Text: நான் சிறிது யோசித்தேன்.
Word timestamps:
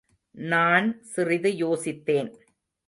நான் 0.35 0.87
சிறிது 1.03 1.49
யோசித்தேன். 1.49 2.31